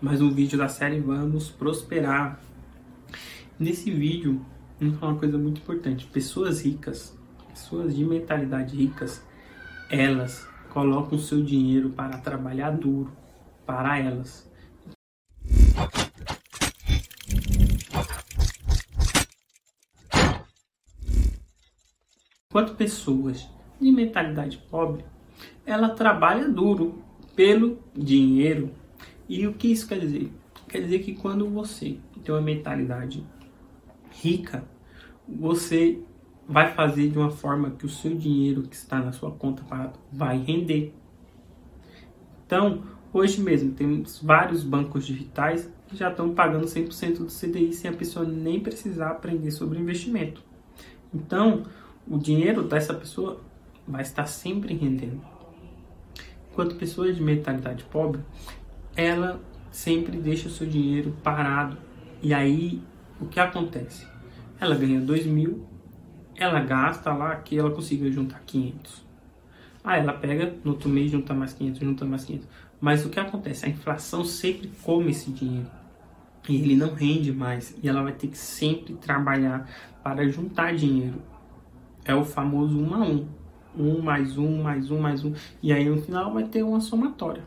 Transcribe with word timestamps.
mais 0.00 0.20
um 0.20 0.30
vídeo 0.30 0.58
da 0.58 0.68
série 0.68 1.00
Vamos 1.00 1.50
Prosperar. 1.50 2.40
Nesse 3.58 3.90
vídeo, 3.90 4.44
vamos 4.80 4.98
falar 4.98 5.12
uma 5.12 5.18
coisa 5.18 5.36
muito 5.36 5.60
importante. 5.60 6.06
Pessoas 6.06 6.62
ricas, 6.62 7.16
pessoas 7.48 7.94
de 7.94 8.04
mentalidade 8.04 8.76
ricas, 8.76 9.22
elas 9.90 10.46
colocam 10.70 11.18
seu 11.18 11.42
dinheiro 11.42 11.90
para 11.90 12.18
trabalhar 12.18 12.70
duro 12.70 13.12
para 13.66 13.98
elas. 13.98 14.48
Enquanto 22.48 22.74
pessoas 22.74 23.48
de 23.80 23.92
mentalidade 23.92 24.58
pobre, 24.70 25.04
ela 25.64 25.90
trabalha 25.90 26.48
duro 26.48 27.02
pelo 27.36 27.78
dinheiro. 27.94 28.79
E 29.30 29.46
o 29.46 29.54
que 29.54 29.70
isso 29.70 29.86
quer 29.86 30.00
dizer? 30.00 30.28
Quer 30.68 30.80
dizer 30.82 30.98
que 31.04 31.14
quando 31.14 31.48
você 31.48 32.00
tem 32.24 32.34
uma 32.34 32.40
mentalidade 32.40 33.24
rica, 34.10 34.64
você 35.28 36.02
vai 36.48 36.74
fazer 36.74 37.08
de 37.08 37.16
uma 37.16 37.30
forma 37.30 37.70
que 37.70 37.86
o 37.86 37.88
seu 37.88 38.12
dinheiro 38.16 38.64
que 38.64 38.74
está 38.74 38.98
na 38.98 39.12
sua 39.12 39.30
conta 39.30 39.62
vai 40.12 40.36
render. 40.36 40.92
Então, 42.44 42.82
hoje 43.12 43.40
mesmo 43.40 43.70
temos 43.70 44.20
vários 44.20 44.64
bancos 44.64 45.06
digitais 45.06 45.72
que 45.86 45.96
já 45.96 46.10
estão 46.10 46.34
pagando 46.34 46.66
100% 46.66 47.18
do 47.18 47.26
CDI 47.26 47.72
sem 47.72 47.88
a 47.88 47.94
pessoa 47.94 48.26
nem 48.26 48.58
precisar 48.58 49.10
aprender 49.10 49.52
sobre 49.52 49.78
investimento. 49.78 50.42
Então, 51.14 51.62
o 52.04 52.18
dinheiro 52.18 52.64
dessa 52.64 52.94
pessoa 52.94 53.40
vai 53.86 54.02
estar 54.02 54.26
sempre 54.26 54.74
rendendo. 54.74 55.20
Enquanto 56.50 56.74
pessoa 56.74 57.12
de 57.12 57.22
mentalidade 57.22 57.84
pobre, 57.84 58.20
ela 59.04 59.40
sempre 59.70 60.16
deixa 60.18 60.48
o 60.48 60.50
seu 60.50 60.66
dinheiro 60.66 61.16
parado. 61.22 61.76
E 62.22 62.34
aí, 62.34 62.82
o 63.20 63.26
que 63.26 63.40
acontece? 63.40 64.06
Ela 64.60 64.74
ganha 64.74 65.00
2 65.00 65.26
mil, 65.26 65.66
ela 66.36 66.60
gasta 66.60 67.12
lá 67.12 67.36
que 67.36 67.58
ela 67.58 67.70
consiga 67.70 68.10
juntar 68.10 68.40
500. 68.40 69.04
Aí 69.82 70.00
ela 70.00 70.12
pega, 70.12 70.54
no 70.62 70.72
outro 70.72 70.88
mês 70.88 71.10
junta 71.10 71.32
mais 71.32 71.52
500, 71.52 71.80
junta 71.80 72.04
mais 72.04 72.24
500. 72.24 72.46
Mas 72.80 73.04
o 73.04 73.10
que 73.10 73.18
acontece? 73.18 73.66
A 73.66 73.68
inflação 73.68 74.24
sempre 74.24 74.70
come 74.82 75.10
esse 75.10 75.30
dinheiro. 75.30 75.70
E 76.48 76.56
ele 76.56 76.76
não 76.76 76.94
rende 76.94 77.32
mais. 77.32 77.76
E 77.82 77.88
ela 77.88 78.02
vai 78.02 78.12
ter 78.12 78.28
que 78.28 78.38
sempre 78.38 78.94
trabalhar 78.94 79.68
para 80.02 80.28
juntar 80.28 80.74
dinheiro. 80.74 81.22
É 82.04 82.14
o 82.14 82.24
famoso 82.24 82.78
1 82.78 82.94
a 82.94 82.98
1 82.98 83.28
um 83.76 84.02
mais 84.02 84.36
um, 84.36 84.62
mais 84.62 84.90
um, 84.90 85.00
mais 85.00 85.24
um, 85.24 85.32
e 85.62 85.72
aí 85.72 85.88
no 85.88 86.00
final 86.02 86.32
vai 86.32 86.44
ter 86.44 86.62
uma 86.62 86.80
somatória. 86.80 87.42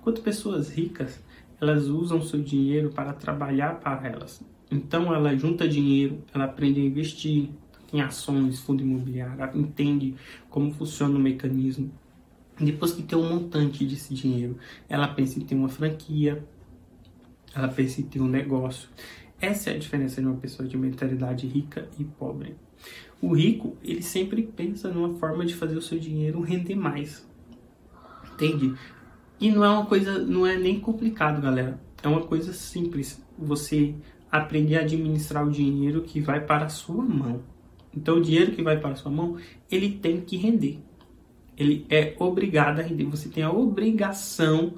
Enquanto 0.00 0.22
pessoas 0.22 0.70
ricas, 0.70 1.20
elas 1.60 1.86
usam 1.86 2.22
seu 2.22 2.40
dinheiro 2.42 2.90
para 2.90 3.12
trabalhar 3.12 3.80
para 3.80 4.06
elas. 4.06 4.42
Então 4.70 5.14
ela 5.14 5.36
junta 5.36 5.68
dinheiro, 5.68 6.22
ela 6.34 6.44
aprende 6.44 6.80
a 6.80 6.84
investir 6.84 7.50
em 7.92 8.00
ações, 8.00 8.58
fundo 8.58 8.82
imobiliário, 8.82 9.40
ela 9.40 9.56
entende 9.56 10.14
como 10.50 10.72
funciona 10.72 11.16
o 11.16 11.20
mecanismo. 11.20 11.90
Depois 12.58 12.92
que 12.92 13.02
tem 13.02 13.18
um 13.18 13.28
montante 13.28 13.84
desse 13.84 14.14
dinheiro, 14.14 14.56
ela 14.88 15.08
pensa 15.08 15.38
em 15.38 15.42
ter 15.42 15.54
uma 15.54 15.68
franquia, 15.68 16.44
ela 17.54 17.68
pensa 17.68 18.00
em 18.00 18.04
ter 18.04 18.20
um 18.20 18.28
negócio. 18.28 18.88
Essa 19.40 19.70
é 19.70 19.74
a 19.74 19.78
diferença 19.78 20.20
de 20.20 20.26
uma 20.26 20.36
pessoa 20.36 20.66
de 20.66 20.76
mentalidade 20.76 21.46
rica 21.46 21.88
e 21.98 22.04
pobre. 22.04 22.56
O 23.20 23.34
rico, 23.34 23.76
ele 23.82 24.02
sempre 24.02 24.42
pensa 24.42 24.90
numa 24.90 25.14
forma 25.18 25.44
de 25.44 25.54
fazer 25.54 25.76
o 25.76 25.82
seu 25.82 25.98
dinheiro 25.98 26.40
render 26.40 26.74
mais. 26.74 27.26
Entende? 28.32 28.74
E 29.38 29.50
não 29.50 29.64
é 29.64 29.68
uma 29.68 29.86
coisa, 29.86 30.18
não 30.18 30.46
é 30.46 30.56
nem 30.56 30.80
complicado, 30.80 31.40
galera. 31.40 31.78
É 32.02 32.08
uma 32.08 32.22
coisa 32.22 32.52
simples. 32.52 33.22
Você 33.38 33.94
aprender 34.30 34.76
a 34.76 34.80
administrar 34.80 35.46
o 35.46 35.50
dinheiro 35.50 36.02
que 36.02 36.20
vai 36.20 36.40
para 36.40 36.66
a 36.66 36.68
sua 36.68 37.02
mão. 37.02 37.42
Então, 37.94 38.16
o 38.16 38.22
dinheiro 38.22 38.52
que 38.52 38.62
vai 38.62 38.78
para 38.78 38.90
a 38.90 38.96
sua 38.96 39.10
mão, 39.10 39.36
ele 39.70 39.90
tem 39.90 40.20
que 40.20 40.36
render. 40.36 40.78
Ele 41.56 41.86
é 41.88 42.14
obrigado 42.18 42.80
a 42.80 42.82
render. 42.82 43.04
Você 43.04 43.28
tem 43.28 43.42
a 43.42 43.50
obrigação 43.50 44.74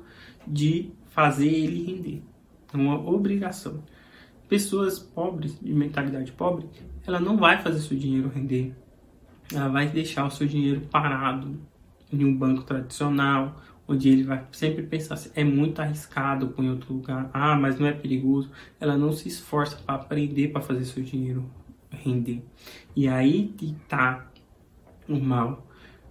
de 0.46 0.90
fazer 1.10 1.48
ele 1.48 1.84
render. 1.84 2.22
É 2.72 2.76
uma 2.76 2.98
obrigação. 2.98 3.82
Pessoas 4.48 4.98
pobres, 4.98 5.58
de 5.60 5.72
mentalidade 5.72 6.32
pobre, 6.32 6.66
ela 7.06 7.20
não 7.20 7.36
vai 7.36 7.60
fazer 7.60 7.80
seu 7.80 7.96
dinheiro 7.96 8.30
render. 8.32 8.72
Ela 9.52 9.68
vai 9.68 9.88
deixar 9.88 10.26
o 10.26 10.30
seu 10.30 10.46
dinheiro 10.46 10.82
parado 10.90 11.58
em 12.12 12.24
um 12.24 12.34
banco 12.34 12.62
tradicional, 12.62 13.60
onde 13.88 14.10
ele 14.10 14.22
vai 14.22 14.44
sempre 14.52 14.82
pensar 14.82 15.14
assim, 15.14 15.30
é 15.34 15.42
muito 15.42 15.80
arriscado 15.80 16.48
com 16.50 16.62
em 16.62 16.68
outro 16.68 16.92
lugar. 16.92 17.30
Ah, 17.32 17.56
mas 17.56 17.78
não 17.78 17.86
é 17.86 17.92
perigoso. 17.92 18.50
Ela 18.78 18.98
não 18.98 19.12
se 19.12 19.28
esforça 19.28 19.76
para 19.78 19.94
aprender 19.94 20.48
para 20.48 20.60
fazer 20.60 20.84
seu 20.84 21.02
dinheiro 21.02 21.48
render. 21.90 22.44
E 22.94 23.08
aí 23.08 23.54
que 23.56 23.74
tá 23.88 24.26
o 25.08 25.18
mal. 25.18 25.66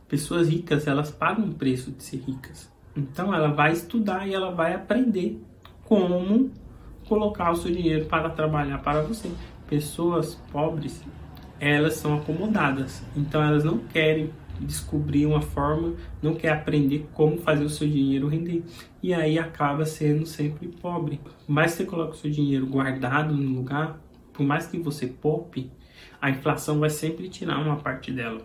Pessoas 0.07 0.49
ricas, 0.49 0.87
elas 0.87 1.11
pagam 1.11 1.49
o 1.49 1.53
preço 1.53 1.91
de 1.91 2.01
ser 2.01 2.17
ricas. 2.17 2.71
Então 2.95 3.33
ela 3.33 3.49
vai 3.49 3.73
estudar 3.73 4.27
e 4.27 4.33
ela 4.33 4.51
vai 4.51 4.73
aprender 4.73 5.39
como 5.83 6.49
colocar 7.07 7.51
o 7.51 7.55
seu 7.55 7.71
dinheiro 7.71 8.05
para 8.05 8.29
trabalhar 8.29 8.79
para 8.79 9.03
você. 9.03 9.29
Pessoas 9.67 10.35
pobres, 10.51 11.03
elas 11.59 11.95
são 11.95 12.15
acomodadas, 12.15 13.03
então 13.15 13.43
elas 13.43 13.63
não 13.63 13.79
querem 13.79 14.31
descobrir 14.65 15.25
uma 15.25 15.41
forma, 15.41 15.95
não 16.21 16.35
quer 16.35 16.49
aprender 16.49 17.07
como 17.13 17.37
fazer 17.37 17.63
o 17.63 17.69
seu 17.69 17.87
dinheiro 17.87 18.27
render. 18.27 18.63
E 19.01 19.13
aí 19.13 19.37
acaba 19.37 19.85
sendo 19.85 20.25
sempre 20.25 20.67
pobre. 20.67 21.19
Mas 21.47 21.71
você 21.71 21.85
coloca 21.85 22.11
o 22.11 22.17
seu 22.17 22.29
dinheiro 22.29 22.65
guardado 22.65 23.35
no 23.35 23.57
lugar, 23.57 23.99
por 24.33 24.45
mais 24.45 24.67
que 24.67 24.77
você 24.77 25.07
poupe, 25.07 25.71
a 26.21 26.29
inflação 26.29 26.79
vai 26.79 26.89
sempre 26.89 27.29
tirar 27.29 27.59
uma 27.59 27.77
parte 27.77 28.11
dela. 28.11 28.41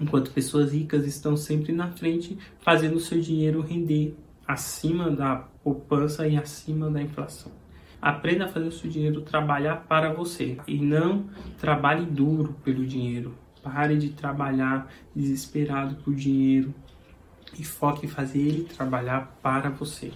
Enquanto 0.00 0.30
pessoas 0.30 0.72
ricas 0.72 1.06
estão 1.06 1.36
sempre 1.36 1.72
na 1.72 1.88
frente, 1.88 2.36
fazendo 2.60 2.96
o 2.96 3.00
seu 3.00 3.20
dinheiro 3.20 3.60
render 3.60 4.14
acima 4.46 5.10
da 5.10 5.36
poupança 5.36 6.28
e 6.28 6.36
acima 6.36 6.90
da 6.90 7.02
inflação. 7.02 7.50
Aprenda 8.00 8.44
a 8.44 8.48
fazer 8.48 8.66
o 8.66 8.72
seu 8.72 8.90
dinheiro 8.90 9.22
trabalhar 9.22 9.84
para 9.88 10.12
você 10.12 10.58
e 10.66 10.78
não 10.78 11.26
trabalhe 11.58 12.04
duro 12.04 12.54
pelo 12.62 12.86
dinheiro. 12.86 13.34
Pare 13.66 13.96
de 13.96 14.10
trabalhar 14.10 14.88
desesperado 15.12 15.96
por 15.96 16.14
dinheiro 16.14 16.72
e 17.58 17.64
foque 17.64 18.06
em 18.06 18.08
fazer 18.08 18.38
ele 18.38 18.62
trabalhar 18.62 19.36
para 19.42 19.70
você. 19.70 20.12